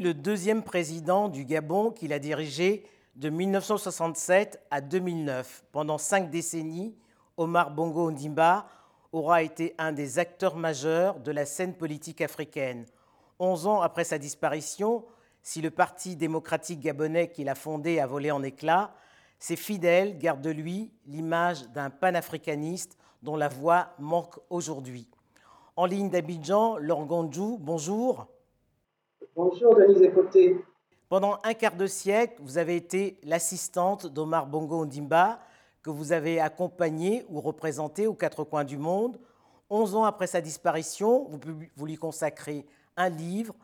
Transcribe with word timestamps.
Le 0.00 0.14
deuxième 0.14 0.62
président 0.62 1.28
du 1.28 1.44
Gabon 1.44 1.90
qu'il 1.90 2.14
a 2.14 2.18
dirigé 2.18 2.86
de 3.16 3.28
1967 3.28 4.58
à 4.70 4.80
2009. 4.80 5.64
Pendant 5.72 5.98
cinq 5.98 6.30
décennies, 6.30 6.96
Omar 7.36 7.70
Bongo 7.70 8.08
Ondimba 8.08 8.66
aura 9.12 9.42
été 9.42 9.74
un 9.76 9.92
des 9.92 10.18
acteurs 10.18 10.56
majeurs 10.56 11.20
de 11.20 11.30
la 11.30 11.44
scène 11.44 11.74
politique 11.74 12.22
africaine. 12.22 12.86
Onze 13.38 13.66
ans 13.66 13.82
après 13.82 14.04
sa 14.04 14.16
disparition, 14.16 15.04
si 15.42 15.60
le 15.60 15.70
Parti 15.70 16.16
démocratique 16.16 16.80
gabonais 16.80 17.30
qu'il 17.30 17.50
a 17.50 17.54
fondé 17.54 18.00
a 18.00 18.06
volé 18.06 18.30
en 18.30 18.42
éclats, 18.42 18.94
ses 19.38 19.56
fidèles 19.56 20.16
gardent 20.16 20.40
de 20.40 20.48
lui 20.48 20.94
l'image 21.04 21.68
d'un 21.74 21.90
panafricaniste 21.90 22.96
dont 23.22 23.36
la 23.36 23.48
voix 23.48 23.90
manque 23.98 24.38
aujourd'hui. 24.48 25.06
En 25.76 25.84
ligne 25.84 26.08
d'Abidjan, 26.08 26.78
Laurent 26.78 27.04
Gondjou, 27.04 27.58
bonjour. 27.60 28.28
Bonjour 29.42 29.74
Denise 29.74 30.02
Écoté. 30.02 30.62
Pendant 31.08 31.38
un 31.44 31.54
quart 31.54 31.74
de 31.74 31.86
siècle, 31.86 32.34
vous 32.42 32.58
avez 32.58 32.76
été 32.76 33.16
l'assistante 33.24 34.06
d'Omar 34.06 34.46
Bongo 34.46 34.82
Ondimba, 34.82 35.40
que 35.82 35.88
vous 35.88 36.12
avez 36.12 36.38
accompagné 36.38 37.24
ou 37.30 37.40
représenté 37.40 38.06
aux 38.06 38.12
quatre 38.12 38.44
coins 38.44 38.64
du 38.64 38.76
monde. 38.76 39.16
Onze 39.70 39.94
ans 39.94 40.04
après 40.04 40.26
sa 40.26 40.42
disparition, 40.42 41.24
vous, 41.24 41.38
vous 41.74 41.86
lui 41.86 41.96
consacrez 41.96 42.66
un 42.98 43.08
livre. 43.08 43.54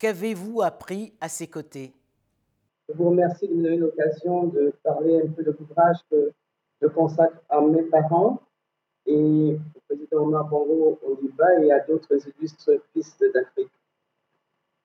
Qu'avez-vous 0.00 0.62
appris 0.62 1.14
à 1.20 1.28
ses 1.28 1.46
côtés? 1.46 1.92
Je 2.88 2.94
vous 2.94 3.10
remercie 3.10 3.46
de 3.46 3.54
me 3.54 3.62
donner 3.62 3.76
l'occasion 3.76 4.48
de 4.48 4.74
parler 4.82 5.22
un 5.22 5.28
peu 5.28 5.44
de 5.44 5.56
l'ouvrage 5.56 5.98
que 6.10 6.32
je 6.82 6.88
consacre 6.88 7.40
à 7.48 7.60
mes 7.60 7.82
parents 7.82 8.40
et 9.06 9.56
au 9.76 9.80
président 9.86 10.24
Omar 10.24 10.48
Bongo 10.48 10.98
Ondimba 11.06 11.62
et 11.62 11.70
à 11.70 11.78
d'autres 11.78 12.16
illustres 12.36 12.72
fils 12.92 13.16
d'Afrique. 13.32 13.70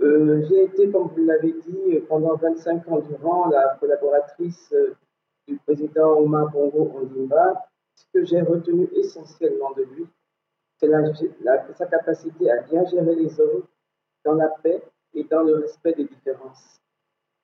Euh, 0.01 0.45
j'ai 0.47 0.63
été, 0.63 0.89
comme 0.91 1.07
vous 1.07 1.25
l'avez 1.25 1.53
dit, 1.53 1.99
pendant 2.09 2.35
25 2.35 2.87
ans 2.89 2.99
durant 2.99 3.47
la 3.47 3.77
collaboratrice 3.79 4.71
euh, 4.73 4.95
du 5.47 5.57
président 5.57 6.19
Omar 6.19 6.51
Bongo 6.51 6.91
Ondimba. 6.95 7.65
Ce 7.95 8.03
que 8.13 8.25
j'ai 8.25 8.41
retenu 8.41 8.89
essentiellement 8.93 9.71
de 9.71 9.83
lui, 9.83 10.05
c'est 10.77 10.89
sa 11.77 11.85
capacité 11.85 12.51
à 12.51 12.61
bien 12.63 12.85
gérer 12.85 13.15
les 13.15 13.39
hommes 13.39 13.63
dans 14.25 14.33
la 14.33 14.49
paix 14.49 14.83
et 15.13 15.23
dans 15.23 15.43
le 15.43 15.59
respect 15.59 15.93
des 15.93 16.03
différences. 16.03 16.81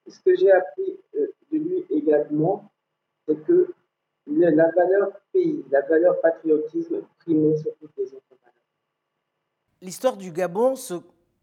Ce 0.07 0.19
que 0.19 0.35
j'ai 0.35 0.51
appris 0.51 0.99
euh, 1.15 1.27
de 1.51 1.57
lui 1.57 1.85
également, 1.89 2.69
c'est 3.27 3.41
que 3.45 3.73
la 4.27 4.69
valeur 4.71 5.11
pays, 5.31 5.63
la 5.71 5.81
valeur 5.81 6.19
patriotisme 6.19 7.01
primait 7.19 7.55
sur 7.57 7.73
toutes 7.77 7.95
les 7.97 8.13
autres 8.13 8.25
valeurs. 8.29 8.53
L'histoire 9.81 10.17
du 10.17 10.31
Gabon 10.31 10.75
se 10.75 10.95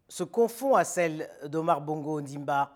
se 0.09 0.23
confond 0.23 0.75
à 0.75 0.83
celle 0.83 1.29
d'Omar 1.47 1.81
Bongo 1.81 2.19
Ndimba, 2.19 2.71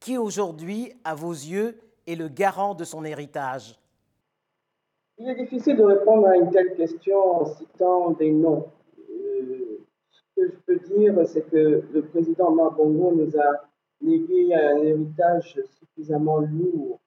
qui 0.00 0.16
aujourd'hui, 0.16 0.92
à 1.04 1.14
vos 1.14 1.32
yeux, 1.32 1.78
est 2.06 2.16
le 2.16 2.28
garant 2.28 2.74
de 2.74 2.84
son 2.84 3.04
héritage 3.04 3.78
Il 5.18 5.28
est 5.28 5.34
difficile 5.34 5.76
de 5.76 5.84
répondre 5.84 6.26
à 6.26 6.36
une 6.36 6.50
telle 6.50 6.74
question 6.74 7.42
en 7.42 7.44
citant 7.44 8.12
des 8.12 8.32
noms. 8.32 8.66
Euh, 9.10 9.84
ce 10.10 10.22
que 10.34 10.48
je 10.48 10.56
peux 10.66 10.78
dire, 10.78 11.14
c'est 11.26 11.48
que 11.50 11.84
le 11.92 12.02
président 12.02 12.48
Omar 12.48 12.72
Bongo 12.72 13.12
nous 13.14 13.38
a 13.38 13.68
légué 14.00 14.54
un 14.54 14.78
héritage 14.78 15.60
suffisamment 15.78 16.38
lourd. 16.38 17.00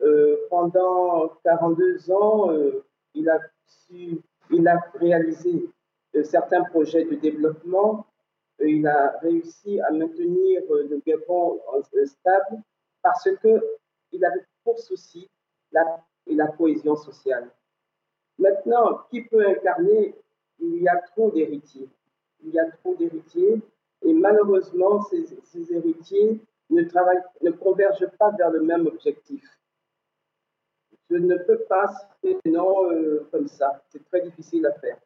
Euh, 0.00 0.36
pendant 0.50 1.28
42 1.44 2.10
ans, 2.10 2.50
euh, 2.50 2.84
il, 3.14 3.28
a 3.28 3.38
il 4.50 4.66
a 4.66 4.80
réalisé 4.94 5.68
certains 6.24 6.64
projets 6.64 7.04
de 7.04 7.14
développement 7.14 8.07
il 8.60 8.86
a 8.86 9.18
réussi 9.22 9.80
à 9.80 9.90
maintenir 9.90 10.62
le 10.68 11.00
Gabon 11.06 11.60
euh, 11.74 12.06
stable 12.06 12.62
parce 13.02 13.28
qu'il 13.40 14.24
avait 14.24 14.46
pour 14.64 14.78
souci 14.78 15.28
la, 15.72 16.02
cohésion 16.56 16.96
sociale. 16.96 17.50
Maintenant, 18.38 19.00
qui 19.10 19.22
peut 19.22 19.46
incarner? 19.46 20.14
Il 20.60 20.82
y 20.82 20.88
a 20.88 20.96
trop 21.12 21.30
d'héritiers. 21.30 21.88
Il 22.42 22.50
y 22.50 22.58
a 22.58 22.68
trop 22.70 22.94
d'héritiers 22.96 23.62
et 24.02 24.12
malheureusement, 24.12 25.02
ces, 25.02 25.72
héritiers 25.72 26.40
ne, 26.70 27.50
convergent 27.52 28.10
pas 28.18 28.32
vers 28.32 28.50
le 28.50 28.62
même 28.62 28.86
objectif. 28.86 29.44
Je 31.10 31.16
ne 31.16 31.36
peux 31.36 31.60
pas 31.68 31.86
faire 32.20 32.36
non 32.44 32.90
euh, 32.90 33.26
comme 33.30 33.46
ça. 33.46 33.82
C'est 33.88 34.04
très 34.04 34.20
difficile 34.22 34.66
à 34.66 34.72
faire. 34.72 34.98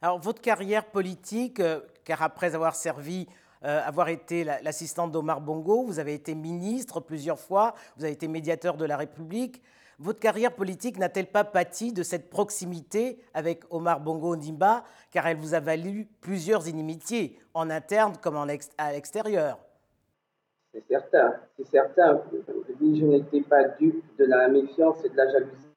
Alors, 0.00 0.20
votre 0.20 0.40
carrière 0.40 0.84
politique, 0.84 1.58
euh, 1.58 1.80
car 2.04 2.22
après 2.22 2.54
avoir 2.54 2.76
servi, 2.76 3.26
euh, 3.64 3.80
avoir 3.84 4.08
été 4.08 4.44
l'assistante 4.44 5.10
d'Omar 5.10 5.40
Bongo, 5.40 5.82
vous 5.82 5.98
avez 5.98 6.14
été 6.14 6.36
ministre 6.36 7.00
plusieurs 7.00 7.40
fois, 7.40 7.74
vous 7.96 8.04
avez 8.04 8.12
été 8.12 8.28
médiateur 8.28 8.76
de 8.76 8.84
la 8.84 8.96
République. 8.96 9.60
Votre 9.98 10.20
carrière 10.20 10.54
politique 10.54 10.98
n'a-t-elle 10.98 11.26
pas 11.26 11.42
pâti 11.42 11.92
de 11.92 12.04
cette 12.04 12.30
proximité 12.30 13.18
avec 13.34 13.64
Omar 13.70 13.98
Bongo 13.98 14.36
Ndimba, 14.36 14.84
car 15.10 15.26
elle 15.26 15.38
vous 15.38 15.54
a 15.54 15.60
valu 15.60 16.06
plusieurs 16.20 16.68
inimitiés, 16.68 17.36
en 17.52 17.68
interne 17.68 18.16
comme 18.22 18.36
en 18.36 18.46
à 18.78 18.92
l'extérieur? 18.92 19.58
C'est 20.72 20.86
certain, 20.86 21.34
c'est 21.56 21.66
certain. 21.66 22.22
Je 22.80 23.04
n'étais 23.04 23.40
pas 23.40 23.64
dupe 23.80 24.04
de 24.16 24.26
la 24.26 24.46
méfiance 24.46 25.04
et 25.04 25.08
de 25.08 25.16
la 25.16 25.28
jalousie 25.32 25.67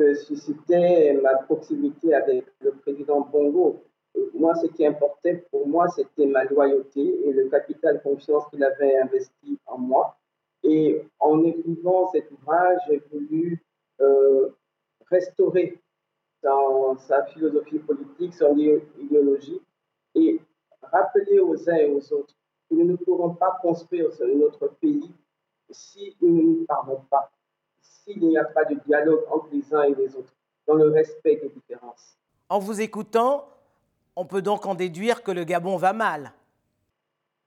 que 0.00 0.14
suscitait 0.14 1.12
ma 1.22 1.34
proximité 1.36 2.14
avec 2.14 2.46
le 2.62 2.72
président 2.72 3.20
Bongo. 3.20 3.84
Moi, 4.32 4.54
ce 4.54 4.66
qui 4.68 4.86
importait 4.86 5.44
pour 5.50 5.68
moi, 5.68 5.88
c'était 5.88 6.26
ma 6.26 6.44
loyauté 6.44 7.02
et 7.26 7.32
le 7.32 7.50
capital 7.50 8.00
confiance 8.02 8.44
qu'il 8.48 8.64
avait 8.64 8.96
investi 8.96 9.58
en 9.66 9.76
moi. 9.76 10.16
Et 10.64 11.02
en 11.18 11.44
écrivant 11.44 12.10
cet 12.12 12.30
ouvrage, 12.30 12.78
j'ai 12.88 13.02
voulu 13.12 13.62
euh, 14.00 14.48
restaurer 15.10 15.78
dans 16.42 16.96
sa 16.96 17.24
philosophie 17.26 17.78
politique, 17.80 18.32
son 18.34 18.56
idéologie, 18.56 19.60
et 20.14 20.40
rappeler 20.82 21.40
aux 21.40 21.68
uns 21.68 21.76
et 21.76 21.92
aux 21.92 22.12
autres 22.14 22.34
que 22.70 22.74
nous 22.74 22.86
ne 22.86 22.96
pourrons 22.96 23.34
pas 23.34 23.58
construire 23.60 24.08
notre 24.34 24.68
pays 24.80 25.12
si 25.70 26.16
nous 26.22 26.60
ne 26.60 26.64
parlons 26.64 27.02
pas 27.10 27.29
s'il 28.04 28.20
n'y 28.20 28.38
a 28.38 28.44
pas 28.44 28.64
de 28.64 28.74
dialogue 28.86 29.24
entre 29.30 29.48
les 29.52 29.74
uns 29.74 29.82
et 29.82 29.94
les 29.94 30.14
autres, 30.16 30.32
dans 30.66 30.74
le 30.74 30.90
respect 30.90 31.36
des 31.36 31.48
différences. 31.48 32.16
En 32.48 32.58
vous 32.58 32.80
écoutant, 32.80 33.46
on 34.16 34.24
peut 34.24 34.42
donc 34.42 34.66
en 34.66 34.74
déduire 34.74 35.22
que 35.22 35.30
le 35.30 35.44
Gabon 35.44 35.76
va 35.76 35.92
mal. 35.92 36.32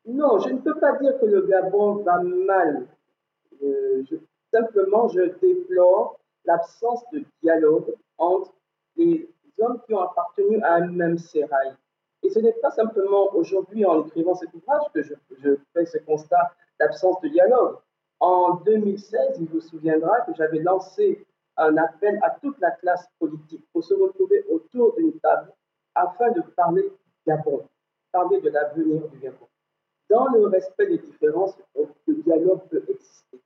Non, 0.05 0.39
je 0.39 0.49
ne 0.49 0.59
peux 0.59 0.79
pas 0.79 0.97
dire 0.97 1.19
que 1.19 1.25
le 1.25 1.41
Gabon 1.41 2.03
va 2.03 2.19
mal. 2.19 2.87
Euh, 3.63 4.03
simplement, 4.51 5.07
je 5.07 5.21
déplore 5.41 6.19
l'absence 6.45 7.03
de 7.13 7.23
dialogue 7.41 7.93
entre 8.17 8.53
les 8.97 9.29
hommes 9.59 9.79
qui 9.85 9.93
ont 9.93 10.01
appartenu 10.01 10.61
à 10.61 10.75
un 10.75 10.87
même 10.87 11.17
sérail. 11.17 11.73
Et 12.21 12.29
ce 12.29 12.39
n'est 12.39 12.53
pas 12.53 12.71
simplement 12.71 13.33
aujourd'hui, 13.35 13.85
en 13.85 14.05
écrivant 14.05 14.35
cet 14.35 14.53
ouvrage, 14.53 14.83
que 14.93 15.01
je, 15.01 15.13
je 15.41 15.51
fais 15.73 15.85
ce 15.85 15.97
constat 15.99 16.53
d'absence 16.79 17.19
de 17.21 17.29
dialogue. 17.29 17.77
En 18.23 18.55
2016, 18.63 19.35
il 19.41 19.47
vous 19.47 19.59
souviendra 19.59 20.21
que 20.21 20.33
j'avais 20.37 20.59
lancé 20.59 21.27
un 21.57 21.75
appel 21.75 22.17
à 22.23 22.29
toute 22.29 22.57
la 22.61 22.71
classe 22.71 23.05
politique 23.19 23.65
pour 23.73 23.83
se 23.83 23.93
retrouver 23.93 24.45
autour 24.49 24.95
d'une 24.95 25.19
table 25.19 25.51
afin 25.93 26.31
de 26.31 26.39
parler 26.55 26.89
Gabon, 27.27 27.67
parler 28.13 28.39
de 28.39 28.49
l'avenir 28.49 29.09
du 29.09 29.19
Gabon. 29.19 29.45
Dans 30.09 30.29
le 30.29 30.47
respect 30.47 30.87
des 30.87 30.99
différences, 30.99 31.57
le 31.75 32.15
dialogue 32.23 32.61
peut 32.69 32.85
exister. 32.87 33.41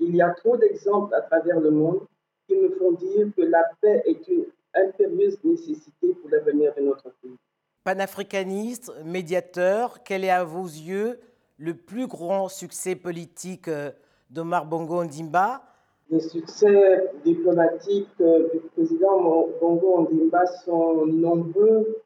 Il 0.00 0.16
y 0.16 0.22
a 0.22 0.30
trop 0.30 0.56
d'exemples 0.56 1.14
à 1.14 1.20
travers 1.20 1.60
le 1.60 1.70
monde 1.70 2.00
qui 2.48 2.56
me 2.56 2.70
font 2.70 2.90
dire 2.90 3.28
que 3.36 3.42
la 3.42 3.62
paix 3.80 4.02
est 4.06 4.26
une 4.26 4.46
impérieuse 4.74 5.38
nécessité 5.44 6.14
pour 6.14 6.30
l'avenir 6.30 6.74
de 6.76 6.82
notre 6.82 7.10
pays. 7.22 7.38
Panafricaniste, 7.84 8.90
médiateur, 9.04 10.02
quel 10.02 10.24
est 10.24 10.30
à 10.30 10.42
vos 10.42 10.64
yeux 10.64 11.20
le 11.58 11.74
plus 11.74 12.06
grand 12.06 12.48
succès 12.48 12.96
politique 12.96 13.68
euh, 13.68 13.90
d'Omar 14.30 14.66
Bongo 14.66 15.04
Ndimba 15.04 15.62
Les 16.10 16.20
succès 16.20 17.10
diplomatiques 17.24 18.08
euh, 18.20 18.48
du 18.52 18.60
président 18.74 19.20
Bongo 19.60 20.02
Ndimba 20.02 20.46
sont 20.46 21.06
nombreux. 21.06 22.02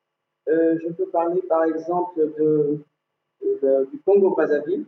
Euh, 0.49 0.79
je 0.83 0.93
peux 0.93 1.09
parler 1.09 1.43
par 1.43 1.65
exemple 1.65 2.27
du 3.91 3.99
Congo-Brazzaville. 4.05 4.87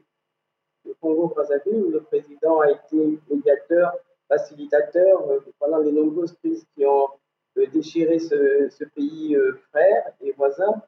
Le 0.87 0.95
Congo-Brazzaville, 1.01 1.85
où 1.85 1.91
le 1.91 2.01
président 2.01 2.61
a 2.61 2.71
été 2.71 3.19
médiateur, 3.31 3.95
facilitateur 4.29 5.23
pendant 5.59 5.79
les 5.79 5.93
nombreuses 5.93 6.33
crises 6.43 6.65
qui 6.75 6.87
ont 6.87 7.09
déchiré 7.75 8.19
ce, 8.19 8.69
ce 8.71 8.85
pays 8.85 9.37
frère 9.71 10.13
et 10.23 10.33
voisin. 10.33 10.83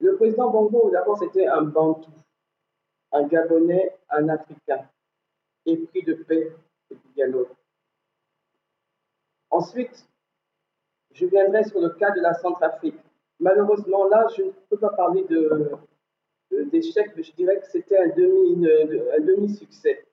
Le 0.00 0.16
président 0.16 0.50
Bongo, 0.50 0.88
d'abord, 0.90 1.18
c'était 1.18 1.46
un 1.46 1.62
Bantou 1.62 2.10
un 3.16 3.26
Gabonais, 3.26 3.96
un 4.10 4.28
Africain, 4.28 4.88
épris 5.64 6.02
de 6.02 6.14
paix 6.14 6.52
et 6.90 6.94
de 6.94 7.00
dialogue. 7.14 7.48
Ensuite, 9.50 10.06
je 11.12 11.26
viendrai 11.26 11.64
sur 11.64 11.80
le 11.80 11.90
cas 11.90 12.10
de 12.10 12.20
la 12.20 12.34
Centrafrique. 12.34 12.98
Malheureusement, 13.40 14.08
là, 14.08 14.26
je 14.36 14.42
ne 14.42 14.50
peux 14.68 14.78
pas 14.78 14.90
parler 14.90 15.24
d'échec, 16.50 17.12
mais 17.16 17.22
je 17.22 17.32
dirais 17.32 17.60
que 17.60 17.66
c'était 17.66 17.98
un 17.98 18.08
demi-succès. 18.08 20.04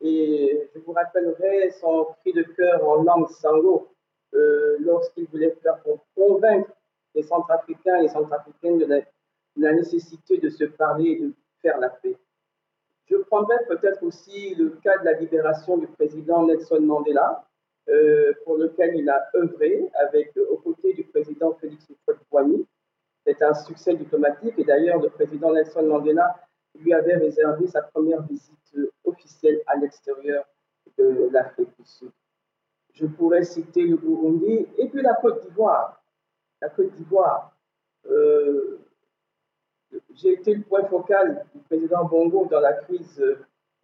et 0.00 0.70
je 0.72 0.78
vous 0.80 0.92
rappellerai 0.92 1.70
son 1.72 2.06
cri 2.20 2.32
de 2.32 2.42
cœur 2.42 2.86
en 2.88 3.02
langue 3.02 3.28
sango 3.30 3.88
lorsqu'il 4.80 5.26
voulait 5.26 5.56
faire 5.62 5.78
convaincre 6.14 6.70
les 7.14 7.22
Centrafricains 7.22 7.96
et 7.96 8.02
les 8.02 8.08
Centrafricaines 8.08 8.78
de 8.78 9.02
la, 9.56 9.72
nécessité 9.72 10.38
de 10.38 10.48
se 10.48 10.64
parler 10.64 11.10
et 11.10 11.20
de 11.20 11.34
faire 11.62 11.78
la 11.78 11.88
paix. 11.88 12.16
Je 13.10 13.16
prendrai 13.16 13.56
peut-être 13.68 14.02
aussi 14.02 14.54
le 14.54 14.70
cas 14.82 14.98
de 14.98 15.04
la 15.04 15.12
libération 15.14 15.78
du 15.78 15.86
président 15.86 16.46
Nelson 16.46 16.80
Mandela, 16.80 17.44
euh, 17.88 18.32
pour 18.44 18.58
lequel 18.58 18.96
il 18.96 19.08
a 19.08 19.30
œuvré 19.34 19.90
avec, 20.06 20.36
aux 20.36 20.58
côtés 20.58 20.92
du 20.92 21.04
président 21.04 21.54
Félix 21.54 21.86
Houphouët-Boigny. 21.88 22.66
C'est 23.24 23.42
un 23.42 23.54
succès 23.54 23.94
diplomatique 23.94 24.54
et 24.58 24.64
d'ailleurs 24.64 25.00
le 25.00 25.08
président 25.08 25.52
Nelson 25.52 25.82
Mandela 25.84 26.36
lui 26.74 26.92
avait 26.92 27.16
réservé 27.16 27.66
sa 27.66 27.82
première 27.82 28.22
visite 28.22 28.76
officielle 29.04 29.62
à 29.66 29.76
l'extérieur 29.76 30.44
de 30.98 31.30
l'Afrique 31.32 31.70
du 31.78 31.84
Sud. 31.84 32.10
Je 32.92 33.06
pourrais 33.06 33.44
citer 33.44 33.84
le 33.84 33.96
Burundi 33.96 34.66
et 34.76 34.88
puis 34.88 35.02
la 35.02 35.14
Côte 35.14 35.42
d'Ivoire. 35.42 36.02
La 36.60 36.68
Côte 36.68 36.92
d'Ivoire, 36.92 37.56
euh, 38.10 38.78
j'ai 40.14 40.32
été 40.32 40.54
le 40.54 40.62
point 40.62 40.84
focal 40.84 41.46
du 41.54 41.60
président 41.62 42.04
Bongo 42.04 42.46
dans 42.50 42.60
la 42.60 42.72
crise 42.74 43.20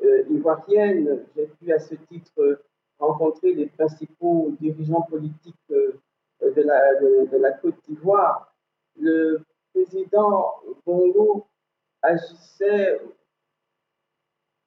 euh, 0.02 0.24
ivoirienne. 0.30 1.24
J'ai 1.36 1.46
pu 1.46 1.72
à 1.72 1.78
ce 1.78 1.94
titre 1.94 2.60
rencontrer 2.98 3.54
les 3.54 3.66
principaux 3.66 4.54
dirigeants 4.60 5.02
politiques 5.02 5.54
euh, 5.70 6.00
de 6.40 6.62
la, 6.62 6.94
de, 7.00 7.36
la 7.36 7.52
Côte 7.52 7.76
d'Ivoire. 7.86 8.54
Le 8.98 9.42
président 9.72 10.54
Bongo 10.84 11.46
agissait 12.02 13.00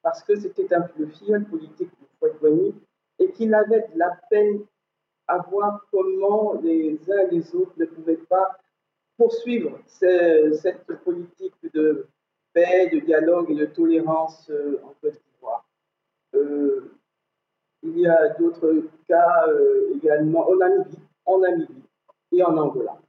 parce 0.02 0.24
que 0.24 0.36
c'était 0.36 0.74
un 0.74 0.88
le 0.98 1.08
filleul 1.08 1.46
politique 1.46 1.92
du 2.00 2.08
Fouet 2.20 2.74
et 3.20 3.32
qu'il 3.32 3.54
avait 3.54 3.88
de 3.94 3.98
la 3.98 4.18
peine 4.30 4.62
à 5.28 5.40
voir 5.40 5.86
comment 5.92 6.54
les 6.62 7.00
uns 7.12 7.28
et 7.28 7.36
les 7.36 7.56
autres 7.56 7.74
ne 7.78 7.86
pouvaient 7.86 8.16
pas 8.16 8.58
poursuivre 9.18 9.80
cette 9.88 10.86
politique 11.04 11.56
de 11.74 12.08
paix, 12.54 12.90
de 12.94 13.00
dialogue 13.00 13.52
et 13.52 13.56
de 13.56 13.66
tolérance 13.66 14.50
euh, 14.50 14.80
en 14.84 14.94
Côte 15.02 15.14
d'Ivoire. 15.14 15.68
Euh, 16.36 16.92
il 17.84 18.00
y 18.00 18.08
a 18.08 18.30
d'autres 18.40 18.84
cas 19.08 19.48
euh, 19.48 19.96
également 19.96 20.50
en 20.50 20.56
Namibie, 20.56 21.00
en 21.26 21.40
Namibie 21.40 21.84
et 22.32 22.44
en 22.44 22.58
Angola. 22.58 23.00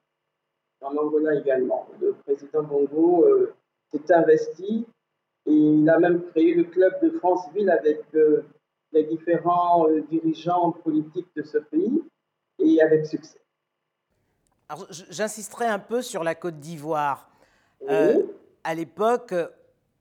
En 0.81 0.97
Angola 0.97 1.35
également. 1.35 1.89
Le 2.01 2.13
président 2.13 2.63
Bongo 2.63 3.27
s'est 3.91 4.13
investi 4.13 4.87
et 5.47 5.53
il 5.53 5.89
a 5.91 5.99
même 5.99 6.23
créé 6.27 6.55
le 6.55 6.65
club 6.65 6.93
de 7.03 7.11
Franceville 7.19 7.71
avec 7.71 8.05
les 8.93 9.03
différents 9.05 9.89
dirigeants 10.09 10.71
politiques 10.71 11.35
de 11.35 11.43
ce 11.43 11.59
pays 11.59 12.05
et 12.61 12.81
avec 12.81 13.07
succès. 13.07 13.41
J'insisterai 14.91 15.67
un 15.67 15.79
peu 15.79 16.03
sur 16.03 16.23
la 16.23 16.35
Côte 16.35 16.59
d'Ivoire. 16.59 17.31
Euh, 17.89 18.23
à 18.65 18.75
l'époque, 18.75 19.33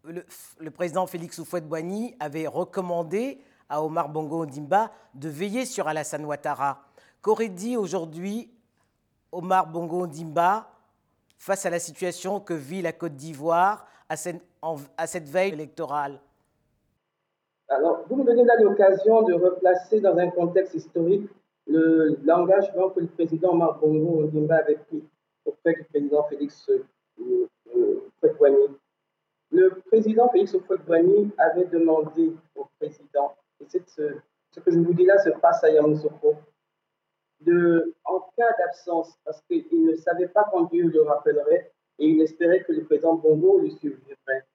le, 0.04 0.72
président 0.72 1.08
Félix 1.08 1.40
Houphouët-Boigny 1.40 2.16
avait 2.20 2.48
recommandé 2.48 3.40
à 3.70 3.82
Omar 3.82 4.10
Bongo 4.10 4.44
Ondimba 4.44 4.92
de 5.14 5.30
veiller 5.30 5.66
sur 5.66 5.88
Alassane 5.88 6.26
Ouattara. 6.26 6.82
Qu'aurait 7.22 7.48
dit 7.48 7.78
aujourd'hui 7.78 8.52
Omar 9.32 9.68
Bongo 9.68 10.04
Ondimba 10.04 10.70
face 11.38 11.66
à 11.66 11.70
la 11.70 11.80
situation 11.80 12.42
que 12.42 12.54
vit 12.54 12.82
la 12.82 12.92
Côte 12.92 13.16
d'Ivoire 13.16 13.88
à 14.10 14.18
cette, 14.18 14.42
à 14.98 15.08
cette 15.08 15.30
veille 15.30 15.54
électorale? 15.54 16.20
Alors, 17.70 18.04
vous 18.10 18.18
me 18.18 18.24
donnez 18.26 18.44
là 18.44 18.54
l'occasion 18.62 19.24
de 19.24 19.34
replacer 19.34 20.02
dans 20.02 20.18
un 20.18 20.30
contexte 20.30 20.76
historique 20.76 21.30
l'engagement 21.68 22.90
que 22.90 23.02
le 23.02 23.08
président 23.08 23.54
Marbongo 23.54 24.24
Ondimba 24.24 24.58
avait 24.58 24.76
pris 24.76 25.04
auprès 25.46 25.74
du 25.74 25.84
président 25.86 26.24
Félix 26.24 26.70
euh, 26.70 27.48
euh 27.76 28.02
Le 29.52 29.70
président 29.88 30.30
Félix 30.30 30.54
Houphouët-Boigny 30.54 31.32
avait 31.38 31.66
demandé 31.66 32.34
au 32.56 32.68
président, 32.80 33.36
et 33.60 33.66
ce, 33.86 34.60
que 34.60 34.72
je 34.72 34.80
vous 34.80 34.94
dis 34.94 35.06
là 35.06 35.18
se 35.20 35.30
passe 35.30 35.64
à 35.64 35.70
Yamoussoukro, 35.70 36.36
en 38.06 38.20
cas 38.38 38.54
d'absence, 38.58 39.14
parce 39.24 39.42
qu'il 39.44 39.86
ne 39.86 39.96
savait 39.96 40.28
pas 40.28 40.48
quand 40.52 40.64
Dieu 40.66 40.88
le 40.88 41.02
rappellerait, 41.02 41.72
et 42.00 42.08
il 42.08 42.22
espérait 42.22 42.64
que 42.64 42.74
le 42.74 42.84
président 42.86 43.16
Bongo 43.16 43.60
lui 43.60 43.72
suivrait, 43.72 44.46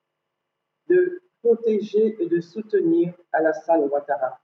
de 0.89 1.21
protéger 1.43 2.17
et 2.23 2.27
de 2.27 2.41
soutenir 2.41 3.15
Alassane 3.33 3.89
Ouattara 3.89 4.41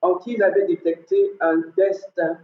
en 0.00 0.16
qui 0.18 0.34
il 0.34 0.42
avait 0.42 0.66
détecté 0.66 1.36
un 1.40 1.58
destin 1.76 2.38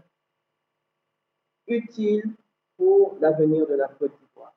utile 1.66 2.34
pour 2.76 3.16
l'avenir 3.20 3.66
de 3.66 3.74
la 3.74 3.88
Côte 3.88 4.12
d'Ivoire. 4.18 4.54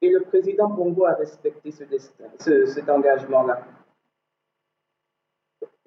Et 0.00 0.10
le 0.10 0.20
président 0.20 0.68
Bongo 0.68 1.04
a 1.04 1.14
respecté 1.14 1.70
ce 1.70 1.84
destin, 1.84 2.24
cet 2.38 2.88
engagement-là. 2.88 3.62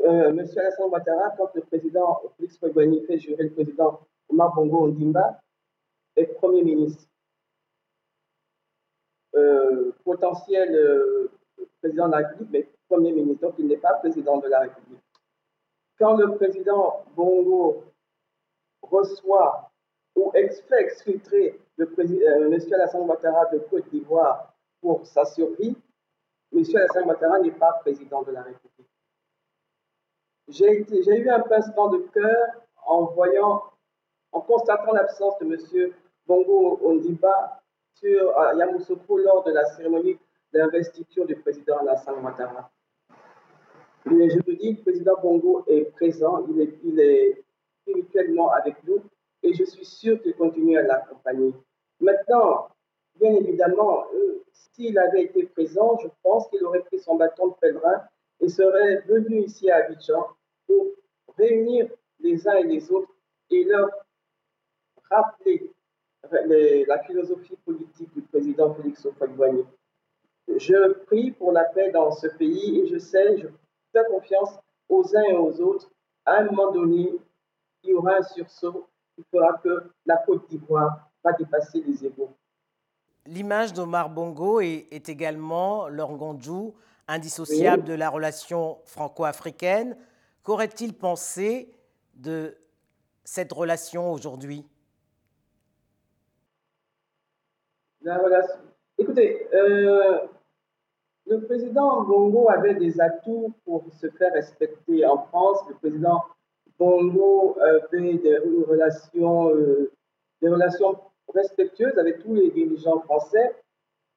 Euh, 0.02 0.32
Monsieur 0.32 0.62
Alassane 0.62 0.90
Ouattara, 0.90 1.32
quand 1.38 1.54
le 1.56 1.62
président 1.62 2.22
Félix 2.38 2.58
Fouet 2.60 2.72
fait 3.08 3.18
jurer 3.18 3.44
le 3.44 3.52
président 3.52 4.00
Omar 4.30 4.54
Bongo 4.54 4.86
Ondimba, 4.86 5.42
est 6.16 6.26
Premier 6.36 6.64
ministre. 6.64 7.04
Euh, 9.36 9.92
potentiel 10.04 10.74
euh, 10.74 11.32
président 11.82 12.08
de 12.08 12.12
la 12.14 12.18
République, 12.18 12.50
mais 12.52 12.70
Premier 12.88 13.12
ministre, 13.12 13.42
donc 13.42 13.56
il 13.60 13.68
n'est 13.68 13.78
pas 13.78 13.94
président 13.96 14.38
de 14.38 14.48
la 14.48 14.62
République 14.62 15.02
quand 16.00 16.16
le 16.18 16.36
président 16.36 17.04
Bongo 17.16 17.84
reçoit 18.82 19.72
ou 20.16 20.32
fait 20.32 20.82
exfiltrer 20.82 21.60
le 21.78 21.86
euh, 22.00 22.52
M. 22.52 22.74
Alassane 22.74 23.02
Ouattara 23.02 23.46
de 23.48 23.60
Côte 23.60 23.88
d'Ivoire 23.90 24.54
pour 24.82 25.06
sa 25.06 25.26
survie, 25.26 25.76
M. 26.54 26.64
Alassane 26.76 27.06
Ouattara 27.06 27.40
n'est 27.40 27.52
pas 27.52 27.74
président 27.82 28.24
de 28.24 28.32
la 28.32 28.42
République. 28.42 28.88
J'ai 30.48 30.86
eu 31.20 31.30
un 31.30 31.42
pincement 31.42 31.90
de 31.90 32.00
cœur 32.14 32.48
en 32.86 33.06
voyant, 33.06 33.64
en 34.32 34.42
constatant 34.42 34.94
l'absence 34.94 35.38
de 35.40 35.46
M. 35.46 35.94
Bongo 36.26 36.80
Ondimba 36.84 37.62
sur 37.96 38.34
Yamoussoukro 38.56 39.18
lors 39.18 39.44
de 39.44 39.52
la 39.52 39.66
cérémonie 39.66 40.18
d'investiture 40.54 41.26
du 41.26 41.36
président 41.36 41.78
Alassane 41.80 42.24
Ouattara 42.24 42.72
je 44.10 44.40
vous 44.46 44.58
dis, 44.58 44.74
le 44.74 44.82
président 44.82 45.14
Bongo 45.22 45.64
est 45.68 45.92
présent, 45.92 46.46
il 46.84 47.00
est, 47.00 47.44
spirituellement 47.82 48.52
avec 48.52 48.76
nous 48.84 49.02
et 49.44 49.54
je 49.54 49.64
suis 49.64 49.86
sûr 49.86 50.22
qu'il 50.22 50.36
continue 50.36 50.78
à 50.78 50.82
l'accompagner. 50.82 51.54
Maintenant, 52.02 52.68
bien 53.16 53.34
évidemment, 53.34 54.04
euh, 54.14 54.44
s'il 54.52 55.00
avait 55.00 55.24
été 55.24 55.46
présent, 55.46 55.98
je 56.04 56.10
pense 56.22 56.50
qu'il 56.50 56.64
aurait 56.66 56.82
pris 56.82 57.00
son 57.00 57.16
bâton 57.16 57.48
de 57.48 57.54
pèlerin 57.62 58.04
et 58.42 58.50
serait 58.50 59.02
venu 59.08 59.40
ici 59.44 59.72
à 59.72 59.86
Abidjan 59.86 60.28
pour 60.66 60.88
réunir 61.38 61.88
les 62.20 62.46
uns 62.46 62.56
et 62.56 62.64
les 62.64 62.92
autres 62.92 63.14
et 63.52 63.64
leur 63.64 63.90
rappeler 65.10 65.72
la 66.30 67.00
philosophie 67.04 67.58
politique 67.64 68.14
du 68.14 68.22
président 68.24 68.74
Félix 68.74 69.06
Houphouët-Boigny. 69.06 69.64
Je 70.50 70.94
prie 71.06 71.32
pour 71.32 71.54
la 71.54 71.64
paix 71.64 71.92
dans 71.92 72.12
ce 72.12 72.28
pays 72.28 72.82
et 72.82 72.88
je 72.88 72.98
sais, 72.98 73.38
je 73.38 73.48
confiance 74.04 74.50
aux 74.90 75.16
uns 75.16 75.24
et 75.24 75.36
aux 75.36 75.60
autres. 75.62 75.90
À 76.26 76.38
un 76.40 76.46
moment 76.46 76.72
donné, 76.72 77.12
il 77.84 77.90
y 77.90 77.94
aura 77.94 78.16
un 78.16 78.24
sursaut 78.24 78.88
qui 79.16 79.24
fera 79.32 79.58
que 79.64 79.92
la 80.06 80.18
Côte 80.18 80.48
d'Ivoire 80.50 81.10
va 81.24 81.34
dépasser 81.34 81.84
les 81.86 82.06
égaux. 82.06 82.30
L'image 83.26 83.74
d'Omar 83.74 84.10
Bongo 84.10 84.62
est, 84.62 85.10
également, 85.10 85.90
l'organdjou, 85.90 86.76
indissociable 87.08 87.84
de 87.84 87.94
la 87.94 88.10
relation 88.10 88.80
franco-africaine. 88.86 89.98
Qu'aurait-il 90.44 90.94
pensé 90.94 91.74
de 92.14 92.56
cette 93.24 93.52
relation 93.52 94.14
aujourd'hui? 94.14 94.66
La 98.02 98.18
relation. 98.18 98.60
Écoutez, 98.98 99.48
euh, 99.54 100.20
le 101.30 101.42
président 101.42 102.04
Bongo 102.04 102.50
avait 102.50 102.76
des 102.76 103.00
atouts 103.02 103.54
pour 103.66 103.86
se 104.00 104.08
faire 104.12 104.34
respecter 104.34 105.06
en 105.06 105.18
France. 105.26 105.60
Le 105.70 105.76
président 105.76 106.24
Bongo 106.80 107.58
avait 107.60 108.14
des 108.16 108.38
relations, 108.38 109.54
euh, 109.54 109.92
des 110.42 110.50
relations 110.50 110.98
respectueuses 111.34 111.98
avec 111.98 112.24
tous 112.24 112.34
les 112.34 112.50
dirigeants 112.52 113.02
français, 113.02 113.56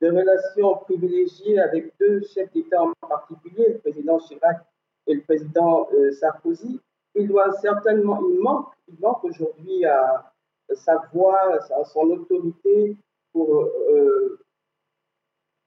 des 0.00 0.10
relations 0.10 0.76
privilégiées 0.76 1.58
avec 1.58 1.92
deux 1.98 2.22
chefs 2.22 2.52
d'État 2.52 2.82
en 2.82 2.92
particulier, 3.08 3.72
le 3.74 3.78
président 3.78 4.18
Chirac 4.18 4.58
et 5.06 5.14
le 5.14 5.22
président 5.22 5.88
euh, 5.92 6.12
Sarkozy. 6.12 6.80
Il 7.16 7.26
doit 7.26 7.52
certainement, 7.54 8.20
il 8.30 8.38
manque, 8.38 8.68
il 8.86 8.98
manque 9.00 9.24
aujourd'hui 9.24 9.84
à, 9.84 10.32
sa 10.74 11.02
voix, 11.12 11.58
à 11.74 11.84
son 11.84 12.08
autorité 12.10 12.96
pour 13.32 13.62
euh, 13.62 14.38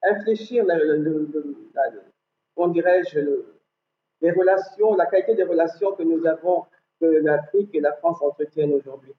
infléchir, 0.04 0.66
dirais-je, 2.68 3.20
les 4.22 4.32
relations, 4.32 4.96
la 4.96 5.06
qualité 5.06 5.36
des 5.36 5.44
relations 5.44 5.94
que 5.94 6.04
nous 6.04 6.26
avons, 6.26 6.66
que 7.00 7.06
l'Afrique 7.06 7.70
et 7.74 7.82
la 7.82 7.94
France 7.94 8.22
entretiennent 8.22 8.74
aujourd'hui. 8.74 9.14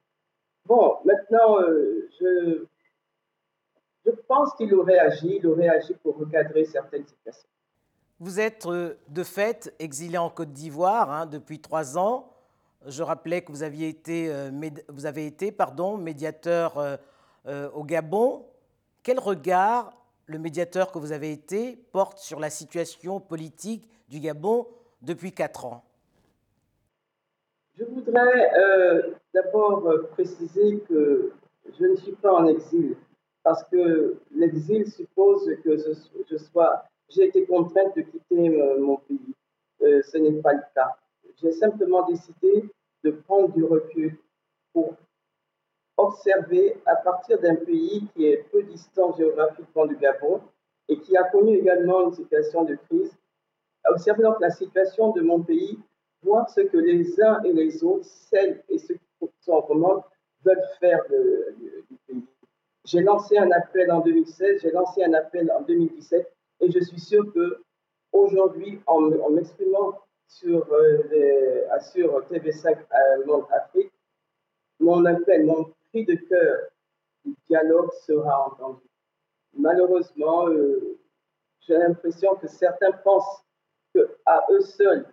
Bon, 0.66 0.96
maintenant, 1.04 1.60
euh, 1.60 2.08
je, 2.18 2.64
je 4.06 4.10
pense 4.26 4.54
qu'il 4.54 4.74
aurait 4.74 4.98
agi, 4.98 5.36
il 5.36 5.46
aurait 5.46 5.68
agi 5.68 5.92
pour 6.02 6.16
recadrer 6.16 6.64
certaines 6.64 7.06
situations. 7.06 7.48
Vous 8.18 8.40
êtes 8.40 8.64
euh, 8.66 8.94
de 9.08 9.22
fait 9.22 9.74
exilé 9.78 10.16
en 10.16 10.30
Côte 10.30 10.52
d'Ivoire 10.52 11.10
hein, 11.10 11.26
depuis 11.26 11.60
trois 11.60 11.98
ans. 11.98 12.30
Je 12.86 13.02
rappelais 13.02 13.42
que 13.42 13.52
vous, 13.52 13.62
aviez 13.62 13.88
été, 13.88 14.32
euh, 14.32 14.50
vous 14.88 15.04
avez 15.04 15.26
été 15.26 15.52
pardon, 15.52 15.96
médiateur 15.96 16.98
au 17.74 17.84
Gabon. 17.84 18.46
Quel 19.02 19.18
regard 19.18 19.92
le 20.26 20.38
médiateur 20.38 20.90
que 20.90 20.98
vous 20.98 21.12
avez 21.12 21.32
été 21.32 21.76
porte 21.92 22.18
sur 22.18 22.40
la 22.40 22.50
situation 22.50 23.20
politique 23.20 23.88
du 24.08 24.20
Gabon 24.20 24.66
depuis 25.02 25.32
quatre 25.32 25.64
ans 25.64 25.84
Je 27.76 27.84
voudrais 27.84 28.52
euh, 28.58 29.12
d'abord 29.34 29.86
euh, 29.86 30.08
préciser 30.12 30.80
que 30.88 31.32
je 31.78 31.84
ne 31.84 31.96
suis 31.96 32.12
pas 32.12 32.32
en 32.32 32.46
exil 32.46 32.96
parce 33.42 33.64
que 33.64 34.16
l'exil 34.34 34.90
suppose 34.90 35.50
que 35.62 35.76
je 35.76 36.36
sois, 36.38 36.84
j'ai 37.10 37.26
été 37.26 37.44
contrainte 37.44 37.94
de 37.96 38.02
quitter 38.02 38.60
euh, 38.60 38.78
mon 38.80 38.96
pays. 38.96 39.34
ce 39.80 40.16
n'est 40.16 40.40
pas 40.40 40.54
le 40.54 40.62
cas. 40.74 40.96
J'ai 41.42 41.52
simplement 41.52 42.06
décidé 42.06 42.70
de 43.02 43.10
prendre 43.10 43.52
du 43.52 43.64
recul 43.64 44.16
pour 44.72 44.94
observer 45.96 46.76
à 46.86 46.96
partir 46.96 47.38
d'un 47.40 47.56
pays 47.56 48.06
qui 48.14 48.26
est 48.26 48.44
peu 48.50 48.62
distant 48.62 49.14
géographiquement 49.16 49.86
du 49.86 49.96
Gabon 49.96 50.40
et 50.88 50.98
qui 50.98 51.16
a 51.16 51.24
connu 51.24 51.56
également 51.56 52.08
une 52.08 52.12
situation 52.12 52.64
de 52.64 52.74
crise, 52.74 53.16
observer 53.88 54.22
donc 54.22 54.40
la 54.40 54.50
situation 54.50 55.12
de 55.12 55.20
mon 55.22 55.40
pays, 55.40 55.78
voir 56.22 56.48
ce 56.48 56.62
que 56.62 56.76
les 56.76 57.20
uns 57.22 57.42
et 57.44 57.52
les 57.52 57.84
autres, 57.84 58.06
celles 58.06 58.62
et 58.68 58.78
ceux 58.78 58.94
qui 58.94 59.28
sont 59.40 59.52
en 59.52 59.62
commande, 59.62 60.02
veulent 60.44 60.62
faire 60.80 61.02
du 61.08 61.96
pays. 62.06 62.24
J'ai 62.84 63.00
lancé 63.00 63.38
un 63.38 63.50
appel 63.50 63.90
en 63.90 64.00
2016, 64.00 64.60
j'ai 64.62 64.70
lancé 64.72 65.02
un 65.04 65.14
appel 65.14 65.50
en 65.52 65.62
2017 65.62 66.30
et 66.60 66.70
je 66.70 66.80
suis 66.80 67.00
sûr 67.00 67.32
que 67.32 67.62
aujourd'hui, 68.12 68.80
en, 68.86 69.00
m'exprimant 69.30 70.00
sur, 70.28 70.66
euh, 70.72 71.78
sur 71.92 72.20
TV5 72.30 72.76
Monde 73.26 73.44
Afrique, 73.52 73.90
mon 74.80 75.04
appel, 75.06 75.46
mon 75.46 75.72
de 76.02 76.14
cœur 76.16 76.58
du 77.24 77.36
dialogue 77.48 77.90
sera 78.04 78.48
entendu. 78.48 78.82
Malheureusement, 79.56 80.48
euh, 80.48 80.98
j'ai 81.60 81.78
l'impression 81.78 82.34
que 82.34 82.48
certains 82.48 82.92
pensent 82.92 83.44
qu'à 83.94 84.44
eux 84.50 84.60
seuls, 84.60 85.06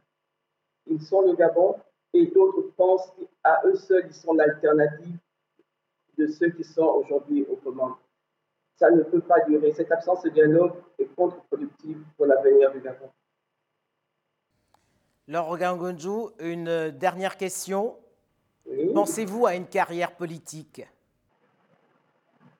ils 0.88 1.02
sont 1.02 1.22
le 1.22 1.36
Gabon 1.36 1.76
et 2.14 2.26
d'autres 2.28 2.74
pensent 2.76 3.12
qu'à 3.16 3.62
eux 3.66 3.76
seuls, 3.76 4.08
ils 4.08 4.14
sont 4.14 4.34
l'alternative 4.34 5.18
de 6.18 6.28
ceux 6.28 6.50
qui 6.50 6.64
sont 6.64 6.84
aujourd'hui 6.84 7.46
aux 7.50 7.56
commandes. 7.58 7.96
Ça 8.76 8.90
ne 8.90 9.04
peut 9.04 9.22
pas 9.22 9.42
durer. 9.42 9.72
Cette 9.74 9.92
absence 9.92 10.24
de 10.24 10.30
dialogue 10.30 10.74
est 10.98 11.06
contre-productive 11.16 12.04
pour 12.18 12.26
l'avenir 12.26 12.72
du 12.72 12.82
Gabon. 12.82 13.10
Laure 15.28 15.58
Gangonjou, 15.58 16.32
une 16.40 16.90
dernière 16.90 17.38
question. 17.38 17.96
Pensez-vous 18.94 19.46
à 19.46 19.56
une 19.56 19.66
carrière 19.66 20.16
politique? 20.16 20.86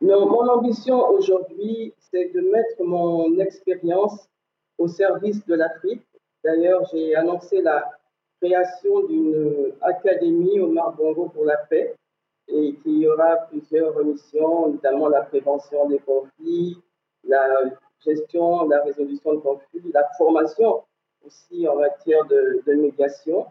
Non, 0.02 0.26
mon 0.26 0.48
ambition 0.50 1.08
aujourd'hui, 1.10 1.94
c'est 2.00 2.34
de 2.34 2.42
mettre 2.42 2.84
mon 2.84 3.38
expérience 3.40 4.28
au 4.78 4.88
service 4.88 5.46
de 5.46 5.56
l'Afrique. 5.56 6.06
D'ailleurs, 6.44 6.86
j'ai 6.92 7.16
annoncé 7.16 7.62
la 7.62 7.92
création 8.42 9.04
d'une 9.04 9.74
académie 9.82 10.60
au 10.60 10.68
Marbongo 10.68 11.30
pour 11.30 11.46
la 11.46 11.58
paix 11.58 11.96
et 12.48 12.74
qui 12.84 13.08
aura 13.08 13.36
plusieurs 13.50 14.04
missions, 14.04 14.70
notamment 14.70 15.08
la 15.08 15.22
prévention 15.22 15.88
des 15.88 16.00
conflits, 16.00 16.78
la 17.24 17.62
gestion, 18.04 18.68
la 18.68 18.82
résolution 18.82 19.34
de 19.36 19.40
conflits, 19.40 19.92
la 19.94 20.08
formation 20.18 20.84
aussi 21.24 21.68
en 21.68 21.76
matière 21.76 22.26
de 22.26 22.74
médiation 22.74 23.46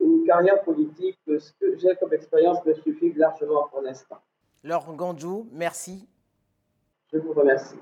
une 0.00 0.24
carrière 0.26 0.62
politique, 0.62 1.18
ce 1.26 1.52
que 1.60 1.78
j'ai 1.78 1.94
comme 1.96 2.12
expérience 2.12 2.64
me 2.64 2.74
suffit 2.74 3.12
largement 3.14 3.68
pour 3.68 3.80
l'instant. 3.82 4.18
Laure 4.62 4.94
Gandjou, 4.94 5.48
merci. 5.52 6.08
Je 7.12 7.18
vous 7.18 7.32
remercie. 7.32 7.78